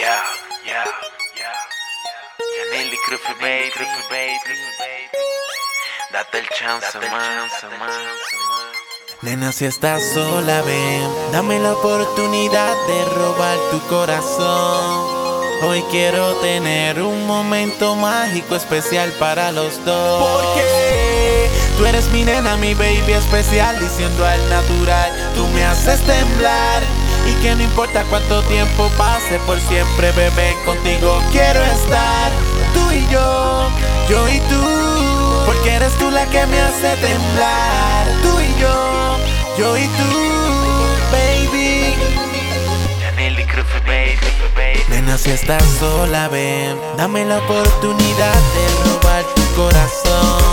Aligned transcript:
Yeah, 0.00 0.22
yeah, 0.64 0.84
yeah. 1.36 1.60
Janelli 2.56 2.96
Cruffy 3.04 3.34
baby, 3.38 3.68
Cruffy 3.68 4.02
baby. 4.08 4.56
Date 6.10 6.38
el 6.38 6.48
chance, 6.58 6.98
man, 7.00 7.50
man. 7.78 7.90
Nena, 9.20 9.52
si 9.52 9.66
estás 9.66 10.02
sola, 10.14 10.62
ven, 10.62 11.06
dame 11.32 11.58
la 11.58 11.74
oportunidad 11.74 12.74
de 12.86 13.04
robar 13.14 13.58
tu 13.70 13.78
corazón. 13.88 15.64
Hoy 15.64 15.82
quiero 15.90 16.34
tener 16.36 17.02
un 17.02 17.26
momento 17.26 17.94
mágico 17.94 18.56
especial 18.56 19.12
para 19.18 19.52
los 19.52 19.84
dos. 19.84 20.22
Porque 20.22 21.50
tú 21.76 21.84
eres 21.84 22.08
mi 22.08 22.24
nena, 22.24 22.56
mi 22.56 22.72
baby 22.72 23.12
especial, 23.12 23.78
diciendo 23.78 24.24
al 24.24 24.48
natural, 24.48 25.32
tú 25.34 25.46
me 25.48 25.62
haces 25.62 26.00
temblar. 26.06 26.99
Y 27.26 27.32
que 27.42 27.54
no 27.54 27.62
importa 27.62 28.04
cuánto 28.10 28.42
tiempo 28.44 28.90
pase, 28.96 29.38
por 29.46 29.58
siempre, 29.60 30.12
bebé, 30.12 30.56
contigo 30.64 31.22
quiero 31.32 31.62
estar. 31.64 32.30
Tú 32.74 32.90
y 32.92 33.06
yo, 33.12 33.68
yo 34.08 34.28
y 34.28 34.38
tú, 34.40 35.44
porque 35.46 35.74
eres 35.74 35.92
tú 35.98 36.10
la 36.10 36.26
que 36.26 36.46
me 36.46 36.60
hace 36.60 36.96
temblar. 36.96 38.06
Tú 38.22 38.40
y 38.40 38.60
yo, 38.60 39.18
yo 39.58 39.76
y 39.76 39.86
tú, 39.86 40.30
baby. 41.12 41.50
Nena, 44.90 45.16
si 45.16 45.30
estás 45.30 45.62
sola, 45.78 46.28
ven, 46.28 46.76
dame 46.96 47.24
la 47.24 47.38
oportunidad 47.38 48.34
de 48.34 48.90
robar 48.90 49.24
tu 49.34 49.42
corazón. 49.54 50.49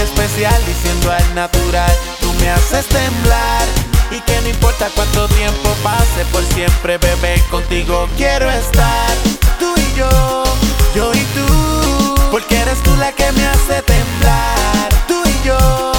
Especial, 0.00 0.60
diciendo 0.66 1.12
al 1.12 1.34
natural, 1.34 1.92
tú 2.20 2.32
me 2.34 2.50
haces 2.50 2.86
temblar. 2.86 3.66
Y 4.10 4.20
que 4.20 4.40
no 4.40 4.48
importa 4.48 4.88
cuánto 4.94 5.28
tiempo 5.28 5.68
pase, 5.82 6.24
por 6.32 6.44
siempre, 6.54 6.98
bebé, 6.98 7.42
contigo 7.50 8.08
quiero 8.16 8.50
estar. 8.50 9.10
Tú 9.58 9.72
y 9.76 9.98
yo, 9.98 10.44
yo 10.94 11.12
y 11.14 11.24
tú, 11.36 12.14
porque 12.30 12.56
eres 12.58 12.82
tú 12.82 12.94
la 12.96 13.12
que 13.12 13.30
me 13.32 13.46
hace 13.46 13.82
temblar. 13.82 14.88
Tú 15.06 15.22
y 15.24 15.46
yo, 15.46 15.92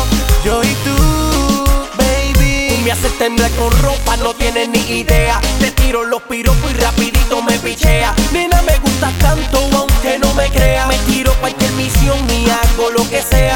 yo 0.44 0.62
y 0.64 0.74
tú, 0.84 1.64
baby. 1.98 2.68
Tú 2.76 2.82
me 2.84 2.92
haces 2.92 3.18
temblar 3.18 3.52
con 3.52 3.72
ropa, 3.82 4.18
no 4.18 4.34
tienes 4.34 4.68
ni 4.68 4.80
idea. 4.80 5.40
Te 5.60 5.72
tiro 5.72 6.04
los 6.04 6.22
piropos 6.24 6.70
y 6.70 6.74
rapidito 6.74 7.42
me 7.42 7.58
pichea. 7.60 8.14
Nena, 8.34 8.62
me 8.64 8.78
gusta 8.80 9.10
tanto, 9.20 9.70
aunque 9.78 10.20
no 10.20 10.34
me 10.34 10.50
crea. 10.50 10.88
Me 10.88 10.98
tiro 11.00 11.34
cualquier 11.40 11.72
misión 11.74 12.18
y 12.30 12.50
hago 12.50 12.90
lo 12.90 13.10
que 13.10 13.22
sea. 13.22 13.51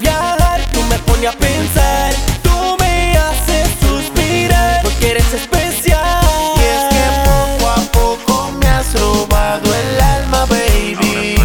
Viajar, 0.00 0.60
tú 0.72 0.82
me 0.84 0.98
pones 1.00 1.30
a 1.30 1.32
pensar. 1.32 2.14
Tú 2.42 2.76
me 2.78 3.16
haces 3.16 3.68
suspirar, 3.80 4.82
porque 4.82 5.12
eres 5.12 5.32
especial. 5.32 6.24
Y 6.56 6.62
es 6.74 6.84
que 6.92 7.04
poco 7.28 7.70
a 7.70 7.80
poco 7.92 8.52
me 8.52 8.66
has 8.66 8.92
robado 8.94 9.74
el 9.74 10.00
alma, 10.00 10.46
baby. 10.46 11.36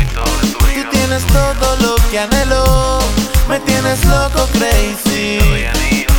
Tú 0.73 0.89
tienes 0.91 1.23
todo 1.27 1.75
lo 1.77 1.95
que 2.09 2.19
anhelo, 2.19 2.99
me 3.47 3.59
tienes 3.59 4.03
loco, 4.05 4.47
crazy. 4.53 5.39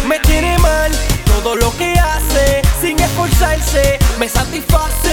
Me 0.06 0.18
tiene 0.20 0.58
mal 0.58 0.92
todo 1.26 1.56
lo 1.56 1.76
que 1.76 1.92
hace 1.98 2.62
sin 2.80 2.98
esforzarse, 3.00 3.98
me 4.18 4.28
satisface 4.28 5.05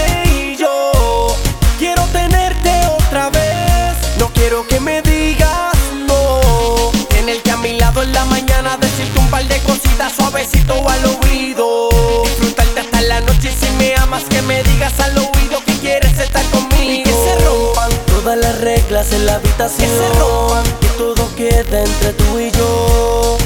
mañana, 8.54 8.78
decirte 8.78 9.20
un 9.20 9.30
par 9.30 9.46
de 9.48 9.60
cositas 9.60 10.14
suavecito 10.14 10.74
al 10.88 11.06
oído. 11.06 11.90
Disfrutarte 12.24 12.82
hasta 12.82 13.02
la 13.02 13.22
noche 13.22 13.52
y 13.52 13.66
si 13.66 13.72
me 13.78 13.96
amas 13.96 14.24
que 14.24 14.42
me 14.44 14.64
digas 14.64 15.00
al 15.00 15.18
oído 15.18 15.64
que 15.66 15.74
quieres 15.80 16.18
estar 16.20 16.44
conmigo. 16.52 16.84
Y 16.84 17.04
que 17.04 17.12
se 17.12 17.46
rompan 17.46 17.92
todas 18.08 18.38
las 18.38 18.60
reglas 18.62 19.12
en 19.14 19.26
la 19.26 19.36
habitación. 19.36 19.90
Que 19.90 19.98
se 19.98 20.20
rompan 20.20 20.64
que 20.80 20.88
todo 20.98 21.36
queda 21.36 21.84
entre 21.84 22.14
tú 22.14 22.40
y 22.40 22.52
yo. 22.52 23.38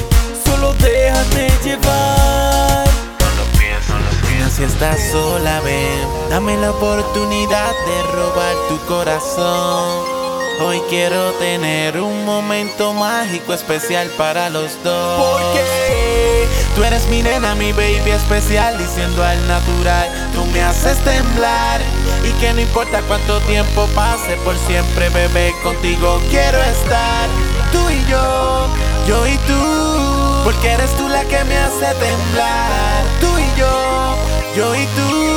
Solo 0.44 0.74
déjate 0.74 1.50
llevar. 1.64 2.86
No 3.20 3.30
lo 3.36 3.58
pienso, 3.58 3.92
no 3.92 3.98
lo 3.98 4.28
pienso. 4.28 4.56
si 4.56 4.64
estás 4.64 4.98
sola, 5.10 5.60
ven, 5.60 6.08
dame 6.30 6.56
la 6.56 6.70
oportunidad 6.70 7.72
de 7.86 8.02
robar 8.12 8.54
tu 8.68 8.78
corazón. 8.86 10.17
Hoy 10.60 10.82
quiero 10.88 11.32
tener 11.34 12.00
un 12.00 12.24
momento 12.24 12.92
mágico 12.92 13.54
especial 13.54 14.08
para 14.18 14.50
los 14.50 14.82
dos. 14.82 15.40
Porque 15.40 16.48
tú 16.74 16.82
eres 16.82 17.06
mi 17.06 17.22
nena, 17.22 17.54
mi 17.54 17.70
baby 17.70 18.10
especial, 18.10 18.76
diciendo 18.76 19.22
al 19.22 19.46
natural, 19.46 20.30
tú 20.34 20.44
me 20.46 20.60
haces 20.60 20.98
temblar. 21.04 21.80
Y 22.24 22.32
que 22.40 22.52
no 22.54 22.60
importa 22.60 23.02
cuánto 23.02 23.40
tiempo 23.42 23.86
pase, 23.94 24.36
por 24.38 24.56
siempre, 24.66 25.08
bebé, 25.10 25.54
contigo 25.62 26.20
quiero 26.28 26.60
estar. 26.60 27.28
Tú 27.70 27.88
y 27.90 28.10
yo, 28.10 28.66
yo 29.06 29.28
y 29.28 29.36
tú, 29.38 30.42
porque 30.42 30.72
eres 30.72 30.90
tú 30.96 31.08
la 31.08 31.24
que 31.24 31.44
me 31.44 31.56
hace 31.56 31.94
temblar. 32.00 33.04
Tú 33.20 33.28
y 33.38 33.60
yo, 33.60 34.16
yo 34.56 34.74
y 34.74 34.86
tú, 34.86 35.27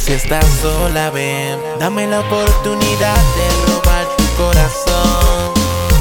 si 0.00 0.12
estás 0.12 0.44
sola, 0.60 1.10
ven, 1.10 1.58
dame 1.78 2.06
la 2.06 2.20
oportunidad 2.20 3.16
de 3.36 3.72
robar 3.72 4.06
tu 4.16 4.24
corazón. 4.36 5.52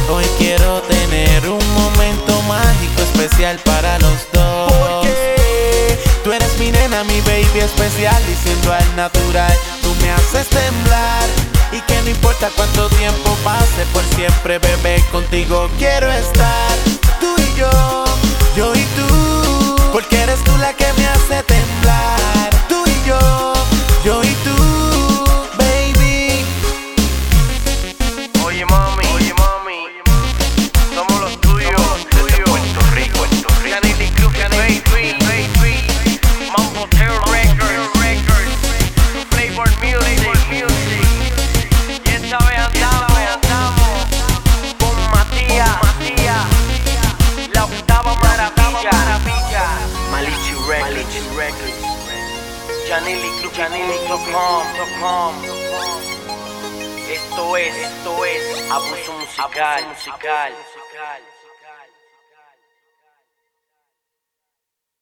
Hoy 0.09 0.25
quiero 0.37 0.81
tener 0.81 1.49
un 1.49 1.73
momento 1.73 2.41
mágico 2.43 3.01
especial 3.01 3.57
para 3.65 3.99
los 3.99 4.27
dos. 4.33 4.71
Porque 4.71 5.99
tú 6.23 6.31
eres 6.31 6.57
mi 6.57 6.71
nena, 6.71 7.03
mi 7.03 7.19
baby 7.21 7.59
especial, 7.59 8.21
diciendo 8.27 8.73
al 8.73 8.95
natural, 8.95 9.53
tú 9.81 9.93
me 10.01 10.11
haces 10.11 10.47
temblar. 10.47 11.27
Y 11.71 11.81
que 11.81 12.01
no 12.01 12.09
importa 12.09 12.49
cuánto 12.55 12.87
tiempo 12.89 13.35
pase, 13.43 13.85
por 13.93 14.03
siempre, 14.15 14.59
bebé, 14.59 15.03
contigo 15.11 15.69
quiero 15.77 16.11
estar. 16.11 17.00
Records, 51.59 52.07
Records. 52.07 52.87
Janelli 52.87 53.29
Cruffy, 53.39 53.57
Janelli.com. 53.57 55.35
Esto 57.09 57.57
es, 57.57 57.75
esto 57.75 58.25
es 58.25 58.71
abuso 58.71 59.13
musical, 59.13 59.85
musical. 59.87 60.53